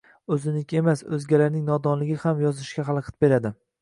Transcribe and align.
O`zingniki 0.35 0.79
emas, 0.79 1.03
o`zgalarning 1.17 1.63
nodonligi 1.67 2.17
ham 2.25 2.43
yozishga 2.49 2.87
xalaqit 2.89 3.19
beradi 3.27 3.53